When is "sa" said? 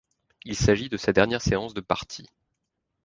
0.97-1.13